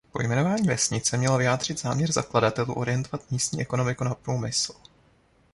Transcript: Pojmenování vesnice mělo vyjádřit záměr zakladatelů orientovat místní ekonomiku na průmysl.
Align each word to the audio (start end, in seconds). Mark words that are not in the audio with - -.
Pojmenování 0.11 0.67
vesnice 0.67 1.17
mělo 1.17 1.37
vyjádřit 1.37 1.79
záměr 1.79 2.11
zakladatelů 2.11 2.73
orientovat 2.73 3.31
místní 3.31 3.61
ekonomiku 3.61 4.03
na 4.03 4.15
průmysl. 4.15 4.73